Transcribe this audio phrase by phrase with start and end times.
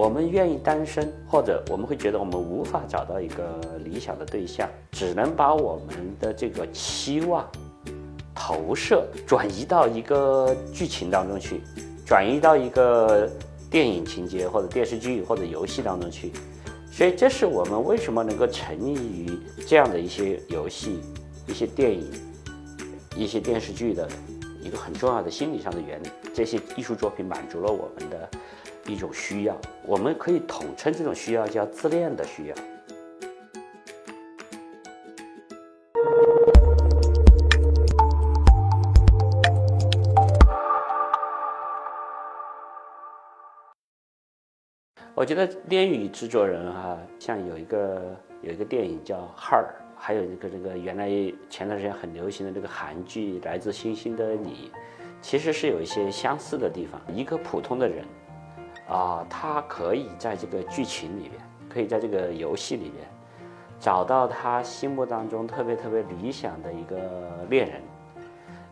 [0.00, 7.46] 我们愿意单身，或者我们会觉得我们无法找到一个理想的对象，只能把我们的这个期望
[8.34, 11.60] 投射转移到一个剧情当中去，
[12.06, 13.30] 转移到一个
[13.70, 16.32] 电影情节或者电视剧或者游戏当中去。
[16.90, 20.98] 所以，这是我们为什么能够沉溺于这样的一些游戏、
[21.46, 22.10] 一些电影、
[23.14, 24.08] 一些电视剧的
[24.62, 26.08] 一个很重要的心理上的原理。
[26.32, 28.30] 这些艺术作品满足了我们的。
[28.86, 32.54] 一种需要，我们可以统称这种需要叫自恋的需要。
[45.14, 51.10] 我觉得恋与制作人哈，像有一个有一个电影叫《哈尔》，还有一个这个原来
[51.50, 54.72] 前段时间很流行的这个韩剧《来自星星的你》，
[55.20, 56.98] 其实是有一些相似的地方。
[57.14, 58.02] 一个普通的人。
[58.90, 61.34] 啊，他可以在这个剧情里边，
[61.68, 63.06] 可以在这个游戏里边，
[63.78, 66.98] 找到他心目当中特别特别理想的一个
[67.48, 67.80] 恋人。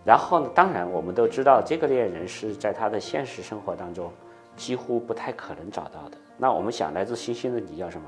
[0.05, 4.11] 然后呢，当然我们都知道，这个恋人是在他的现实生活当中
[4.57, 6.17] 几乎不太可能找到的。
[6.37, 8.07] 那我们想，来自星星的你要什么？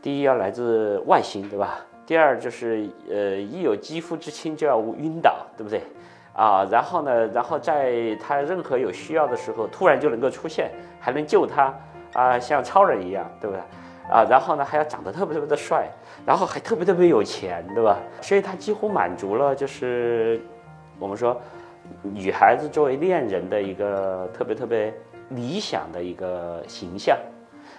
[0.00, 1.84] 第一要来自外星，对吧？
[2.06, 5.82] 第二就是呃，一有肌肤之亲就要晕倒，对不对？
[6.32, 11.74] 啊，然后呢，然后在他任何有需要的时候，突然就能够出现，还能救他，
[12.14, 13.62] 啊，像超人一样，对不对？
[14.10, 15.88] 啊，然后呢，还要长得特别特别的帅，
[16.24, 17.98] 然后还特别特别有钱，对吧？
[18.20, 20.40] 所以他几乎满足了，就是
[20.98, 21.40] 我们说
[22.02, 24.94] 女孩子作为恋人的一个特别特别
[25.30, 27.16] 理想的一个形象。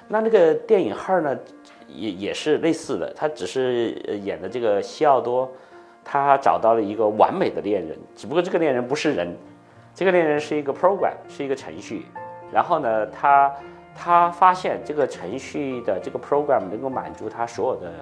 [0.07, 1.38] 那那个电影号呢，
[1.88, 3.91] 也也是类似的，他只是
[4.23, 5.49] 演的这个西奥多。
[6.03, 9.35] 他找到了一个完美的恋人，只不过这个恋人不是人，
[9.94, 12.05] 这个恋人是一个 program，是一个程序。
[12.52, 13.53] 然后呢，他
[13.95, 17.94] 他发现这个程序的这个 program 能够满足他所有的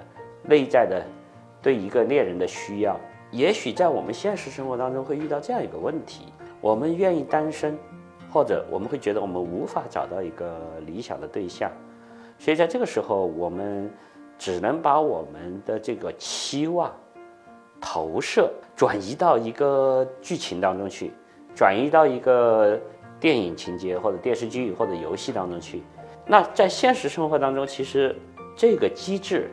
[0.42, 1.04] 内在的
[1.62, 2.98] 对一个恋人的需要。
[3.30, 7.78] 也许在我们现实生活当中会遇到这样一个问题：我们愿意单身，
[8.32, 11.70] 或者我们会觉得我们无法找到一个理想的对象，
[12.38, 13.88] 所以在这个时候，我们
[14.36, 16.92] 只能把我们的这个期望。
[17.80, 21.12] 投射转移到一个剧情当中去，
[21.54, 22.78] 转移到一个
[23.18, 25.82] 电影情节或者电视剧或者游戏当中去。
[26.26, 28.14] 那在现实生活当中，其实
[28.54, 29.50] 这个机制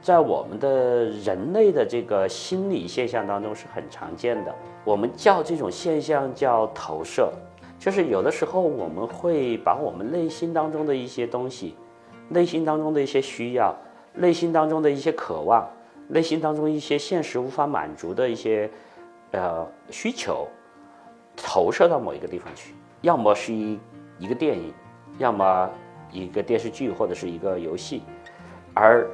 [0.00, 4.54] 在我们的人类的这个心理现象当中是很常见的。
[4.84, 7.32] 我们叫这种现象叫投射，
[7.78, 11.74] 就是有的时候我们会把我们内心当中的一些东西、
[12.28, 13.74] 内心当中的一些需要、
[14.14, 15.68] 内心当中的一些渴望。
[16.12, 18.70] 内心当中一些现实无法满足的一些，
[19.30, 20.46] 呃需求，
[21.34, 23.80] 投射到某一个地方去，要么是一
[24.18, 24.74] 一个电影，
[25.16, 25.70] 要么
[26.10, 28.02] 一个电视剧或者是一个游戏，
[28.74, 29.08] 而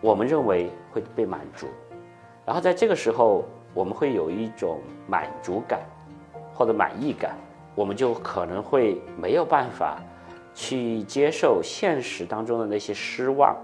[0.00, 1.66] 我们认为会被满足，
[2.46, 3.44] 然后在这个时候
[3.74, 5.80] 我们会有一种满足感
[6.54, 7.36] 或者满意感，
[7.74, 9.98] 我们就可能会没有办法
[10.54, 13.54] 去接受现实当中的那些失望，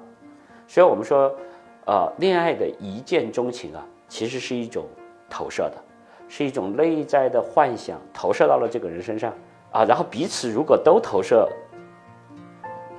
[0.67, 1.35] 所以我们说。
[1.89, 4.85] 呃，恋爱的一见钟情啊，其实是一种
[5.31, 5.83] 投射的，
[6.29, 9.33] 是一种内在的幻想，投射到了这个人身上
[9.73, 9.87] 啊。
[9.87, 11.49] 然后彼此如果都投射，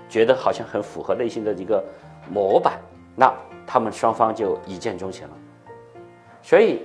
[0.09, 1.85] 觉得好像很符合内心的一个
[2.31, 2.79] 模板，
[3.15, 3.31] 那
[3.67, 5.37] 他们双方就一见钟情了。
[6.41, 6.81] 所以，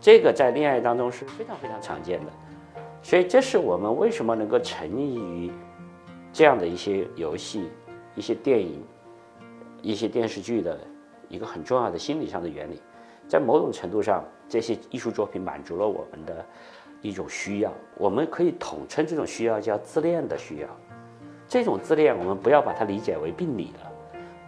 [0.00, 2.32] 这个在恋爱当中是非常非常常见的。
[3.02, 5.50] 所以，这是我们为什么能够沉溺于
[6.32, 7.68] 这样的一些游戏、
[8.14, 8.80] 一些电影、
[9.82, 10.78] 一些电视剧的。
[11.28, 12.80] 一个很重要的心理上的原理，
[13.28, 16.44] 在某种程度上，这些艺术作品满足了我们的
[17.02, 17.72] 一种需要。
[17.96, 20.68] 我们可以统称这种需要叫自恋的需要。
[21.48, 23.92] 这种自恋，我们不要把它理解为病理了。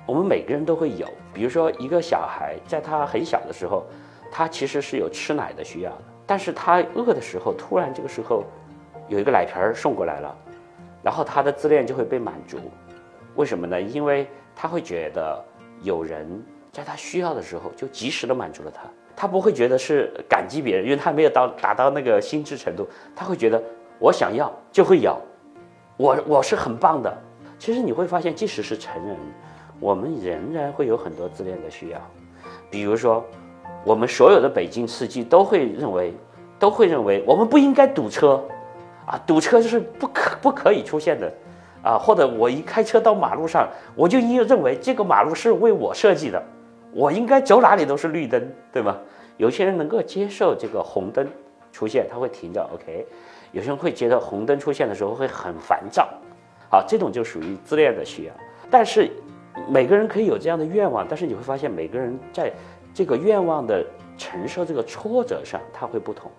[0.07, 1.07] 我们每个人都会有。
[1.35, 3.85] 比如说，一个小孩在他很小的时候，
[4.31, 6.03] 他其实是有吃奶的需要的。
[6.27, 8.45] 但是他饿的时候，突然这个时候
[9.09, 10.37] 有一个奶瓶儿送过来了，
[11.03, 12.59] 然后他的自恋就会被满足。
[13.35, 13.81] 为什么呢？
[13.81, 15.45] 因为他会觉得
[15.83, 16.41] 有人。
[16.79, 18.83] 在他需要的时候，就及时的满足了他，
[19.17, 23.61] 他不会觉得是感激别人，因为他没有到达到那个心智程度，他会觉得
[23.99, 25.21] 我想要就会有，
[25.97, 27.13] 我我是很棒的。
[27.59, 29.17] 其实你会发现，即使是成人，
[29.81, 31.99] 我们仍然会有很多自恋的需要，
[32.71, 33.25] 比如说，
[33.83, 36.15] 我们所有的北京司机都会认为，
[36.61, 38.41] 都会认为我们不应该堵车，
[39.05, 41.35] 啊，堵车就是不可不可以出现的，
[41.83, 46.41] 啊，或者我一开车到马路上，我就应认为这个马路是为我设计的。
[46.93, 48.99] 我应该走哪里都是绿灯，对吗？
[49.37, 51.27] 有些人能够接受这个红灯
[51.71, 53.07] 出现，他会停着，OK。
[53.53, 56.09] 有些人会觉得红灯出现的时候会很烦躁，
[56.71, 58.33] 好，这种就属于自恋的需要。
[58.71, 59.11] 但是
[59.69, 62.53] 每个人可以有这样的愿望，但是你会发现每个人在
[62.93, 63.85] 这个愿望的
[64.17, 66.31] 承受这个挫折上，他会不同。